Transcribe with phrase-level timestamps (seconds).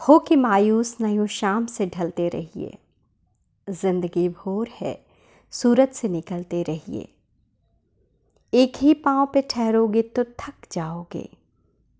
[0.00, 2.78] हो कि मायूस नयो शाम से ढलते रहिए।
[3.68, 5.06] ज़िंदगी भोर है,
[5.52, 7.08] सूरज से निकलते रहिए।
[8.52, 11.28] एक ही पाँव पे ठहरोगे तो थक जाओगे।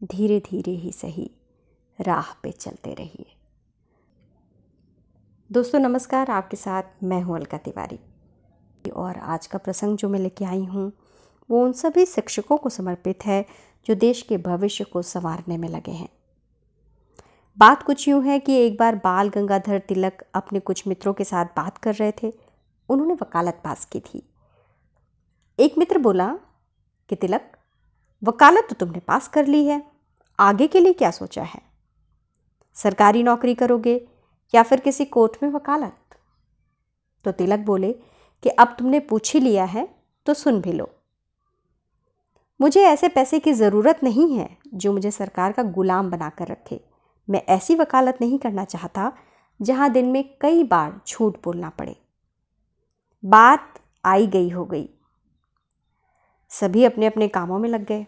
[0.02, 1.30] धीरे धीरे ही सही,
[1.98, 3.26] राह पे चलते रहिए।
[5.50, 7.98] दोस्तों, नमस्कार, आपके साथ मैं हूँ अलका तिवारी।
[8.90, 10.92] और आज का प्रसंग जो मैं लेके आई हूँ,
[11.50, 13.44] वो उन सभी शिक्षकों को समर्पित है
[13.86, 16.08] जो देश के भविष्य को संवारने में लगे हैं।
[17.58, 21.44] बात कुछ यूँ है कि एक बार बाल गंगाधर तिलक अपने कुछ मित्रों के साथ
[21.44, 22.32] बात कर रहे थे।
[22.88, 24.28] उन्होंने वकालत पास की थी।
[25.58, 26.38] एक मित्र बोला
[27.08, 27.56] कि, तिलक,
[28.24, 29.90] वकालत तो तुमने पास कर ली है।
[30.38, 31.62] आगे के लिए क्या सोचा है?
[32.74, 34.08] सरकारी नौकरी करोगे
[34.54, 35.96] या फिर किसी कोर्ट में वकालत?
[37.24, 37.92] तो तिलक बोले
[38.42, 39.94] कि, अब तुमने पूछ ही लिया है
[40.26, 40.90] तो सुन भी लो।
[42.60, 46.93] मुझे ऐसे पैसे की ज़रूरत नहीं है जो मुझे सरकार का गुलाम बनाकर रखे।
[47.28, 49.12] मैं ऐसी वकालत नहीं करना चाहता
[49.60, 51.96] जहाँ दिन में कई बार झूठ बोलना पड़े।
[53.24, 54.88] बात आई गई हो गई।
[56.52, 58.06] सभी अपने अपने कामों में लग गए।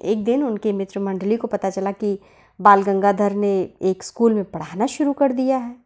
[0.00, 2.18] एक दिन उनके मित्र मंडली को पता चला कि
[2.60, 5.76] बाल गंगाधर ने एक स्कूल में पढ़ाना शुरू कर दिया है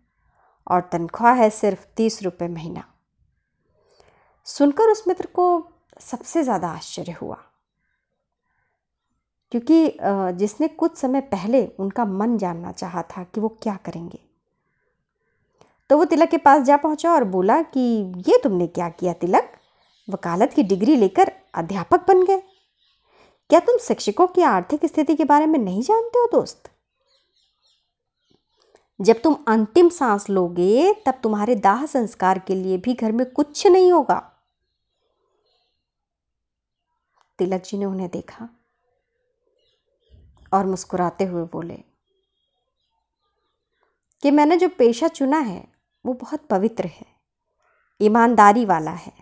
[0.66, 2.84] और तनख्वाह है सिर्फ़ तीस रुपये महीना।
[4.46, 5.46] सुनकर उस मित्र को
[6.00, 7.36] सबसे ज़्यादा आश्चर्य हुआ।
[9.52, 9.98] क्योंकि
[10.38, 14.18] जिसने कुछ समय पहले उनका मन जानना चाहा था कि वो क्या करेंगे।
[15.90, 17.80] तो वो तिलक के पास जा पहुँचा और बोला कि,
[18.28, 19.52] ये तुमने क्या किया तिलक?
[20.08, 22.42] वकालत की डिग्री लेकर अध्यापक बन गए।
[23.50, 26.70] क्या तुम शिक्षकों की आर्थिक स्थिति के बारे में नहीं जानते हो दोस्त?
[29.00, 33.66] जब तुम अंतिम सांस लोगे, तब तुम्हारे दाह संस्कार के लिए भी घर में कुछ
[33.66, 34.18] नहीं होगा।
[37.38, 38.48] तिलक जी ने उन्हें देखा।
[40.52, 41.78] और मुस्कुराते हुए बोले,
[44.22, 45.64] कि मैंने जो पेशा चुना है,
[46.04, 47.06] वो बहुत पवित्र है,
[48.00, 49.12] ईमानदारी वाला है।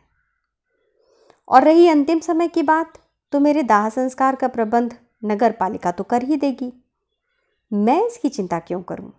[1.49, 2.99] और रही अंतिम समय की बात
[3.33, 6.73] तो मेरे दाह संस्कार का प्रबंध नगर पालिका तो कर ही देगी।
[7.73, 9.13] मैं इसकी चिंता क्यों करूँ?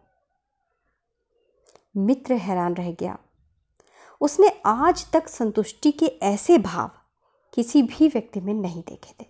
[1.97, 3.17] मित्र हैरान रह गया।
[4.21, 6.91] उसने आज तक संतुष्टि के ऐसे भाव
[7.53, 9.27] किसी भी व्यक्ति में नहीं देखे थे।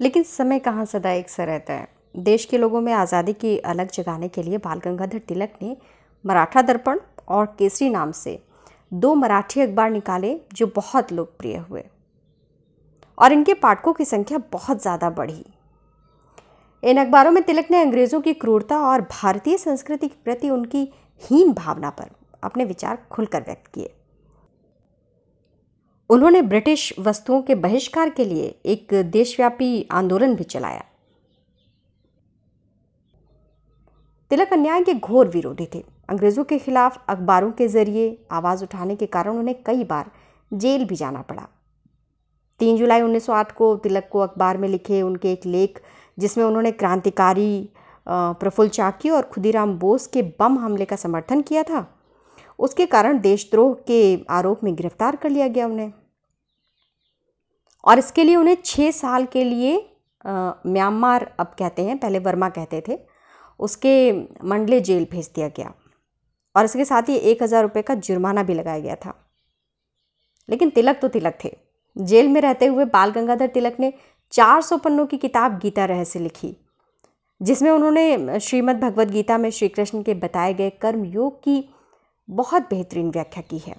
[0.00, 3.90] लेकिन समय कहाँ सदा एक सा रहता है। देश के लोगों में आज़ादी की अलग
[3.90, 5.76] जगाने के लिए बाल गंगाधर तिलक ने
[6.24, 8.38] मराठा दर्पण और केसरी नाम से
[8.92, 11.84] दो मराठी अखबार निकाले जो बहुत लोकप्रिय हुए।
[13.18, 15.44] और इनके पाठकों की संख्या बहुत ज़्यादा बढ़ी।
[16.82, 20.82] इन अखबारों में तिलक ने अंग्रेज़ों की क्रूरता और भारतीय संस्कृति के प्रति उनकी
[21.22, 22.10] हीन भावना पर
[22.44, 23.92] अपने विचार खुलकर व्यक्त किए।
[26.10, 30.84] उन्होंने ब्रिटिश वस्तुओं के बहिष्कार के लिए एक देशव्यापी आंदोलन भी चलाया।
[34.30, 39.06] तिलक अन्याय के घोर विरोधी थे। अंग्रेज़ों के खिलाफ अखबारों के ज़रिए आवाज़ उठाने के
[39.06, 40.10] कारण उन्हें कई बार
[40.52, 41.46] जेल भी जाना पड़ा।
[42.60, 45.80] तीन जुलाई 1908 को तिलक को अखबार में लिखे उनके एक लेख,
[46.18, 47.70] जिसमें उन्होंने क्रांतिकारी
[48.06, 51.86] प्रफुल्ल चाकी और खुदीराम बोस के बम हमले का समर्थन किया था।
[52.58, 55.92] उसके कारण देशद्रोह के आरोप में गिरफ़्तार कर लिया गया उन्हें।
[57.84, 59.76] और इसके लिए उन्हें छः साल के लिए
[60.24, 62.98] म्यांमार अब कहते हैं, पहले वर्मा कहते थे,
[63.60, 64.12] उसके
[64.44, 65.72] मंडले जेल भेज दिया गया।
[66.54, 69.14] और इसके साथ ही एक हज़ार रुपये का जुर्माना भी लगाया गया था।
[70.48, 71.56] लेकिन तिलक तो तिलक थे।
[71.96, 73.92] जेल में रहते हुए बाल गंगाधर तिलक ने
[74.32, 76.56] 400 पन्नों की किताब गीता रहस्य लिखी,
[77.40, 81.62] जिसमें उन्होंने श्रीमद् भगवद गीता में श्री कृष्ण के बताए गए कर्म योग की
[82.28, 83.76] बहुत बेहतरीन व्याख्या की है।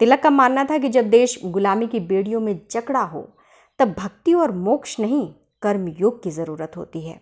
[0.00, 3.32] तिलक का मानना था कि जब देश गुलामी की बेड़ियों में जकड़ा हो,
[3.78, 7.20] तब भक्ति और मोक्ष नहीं, कर्म योग की ज़रूरत होती है।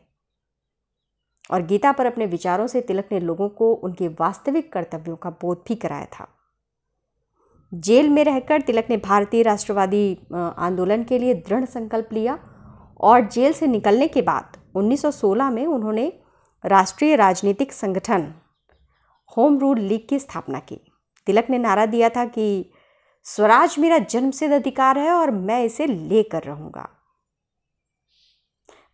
[1.50, 5.64] और गीता पर अपने विचारों से तिलक ने लोगों को उनके वास्तविक कर्तव्यों का बोध
[5.68, 6.28] भी कराया था।
[7.74, 12.38] जेल में रहकर तिलक ने भारतीय राष्ट्रवादी आंदोलन के लिए दृढ़ संकल्प लिया
[13.00, 16.20] और जेल से निकलने के बाद 1916 में उन्होंने
[16.64, 18.34] राष्ट्रीय राजनीतिक संगठन
[19.37, 20.81] होम रूल लीग की स्थापना की।
[21.26, 22.73] तिलक ने नारा दिया था कि
[23.26, 26.88] स्वराज मेरा जन्मसिद्ध अधिकार है और मैं इसे लेकर रहूँगा।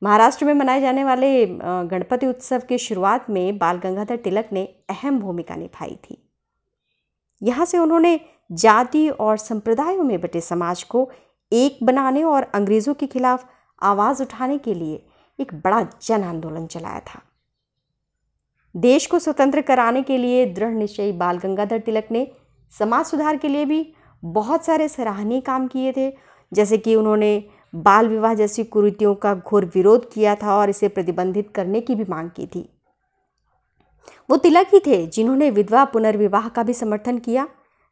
[0.03, 5.19] महाराष्ट्र में मनाए जाने वाले गणपति उत्सव की शुरुआत में बाल गंगाधर तिलक ने अहम
[5.21, 6.17] भूमिका निभाई थी।
[7.43, 8.19] यहाँ से उन्होंने
[8.51, 11.11] जाति और संप्रदायों में बटे समाज को
[11.53, 13.49] एक बनाने और अंग्रेज़ों के खिलाफ
[13.83, 15.05] आवाज़ उठाने के लिए
[15.39, 17.21] एक बड़ा जन आंदोलन चलाया था।
[18.75, 22.27] देश को स्वतंत्र कराने के लिए दृढ़ निश्चयी बाल गंगाधर तिलक ने
[22.77, 26.11] समाज सुधार के लिए भी बहुत सारे सराहनीय काम किए थे।
[26.53, 27.45] जैसे कि उन्होंने
[27.75, 32.05] बाल विवाह जैसी कुरीतियों का घोर विरोध किया था और इसे प्रतिबंधित करने की भी
[32.09, 32.69] मांग की थी।
[34.31, 37.49] वो तिलक ही थे जिन्होंने विधवा पुनर्विवाह का भी समर्थन किया।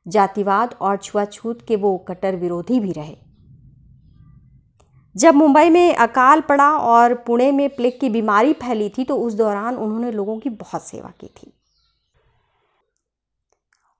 [0.06, 3.16] जातिवाद और छुआछूत के वो कट्टर विरोधी भी रहे।
[5.18, 9.34] जब मुंबई में अकाल पड़ा और पुणे में प्लेग की बीमारी फैली थी तो उस
[9.34, 11.52] दौरान उन्होंने लोगों की बहुत सेवा की थी।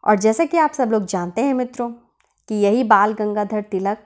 [0.05, 3.99] और जैसा कि आप सब लोग जानते हैं मित्रों, कि यही बाल गंगाधर तिलक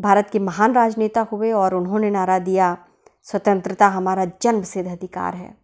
[0.00, 2.76] भारत के महान राजनेता हुए और उन्होंने नारा दिया,
[3.22, 5.56] स्वतंत्रता हमारा जन्म सिद्ध अधिकार है।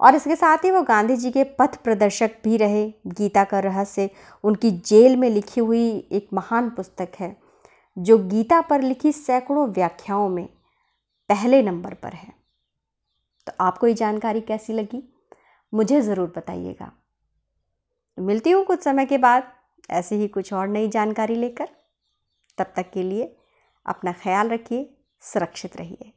[0.00, 4.10] और इसके साथ ही वो गांधी जी के पथ प्रदर्शक भी रहे, गीता का रहस्य,
[4.44, 7.45] उनकी जेल में लिखी हुई एक महान पुस्तक है।
[7.98, 10.46] जो गीता पर लिखी सैकड़ों व्याख्याओं में
[11.28, 12.32] पहले नंबर पर है।
[13.46, 15.02] तो आपको ये जानकारी कैसी लगी?
[15.74, 16.92] मुझे ज़रूर बताइएगा।
[18.18, 19.52] मिलती हूँ कुछ समय के बाद,
[19.90, 21.68] ऐसे ही कुछ और नई जानकारी लेकर।
[22.58, 23.36] तब तक के लिए
[23.86, 26.12] अपना ख्याल रखिए, सुरक्षित रहिए।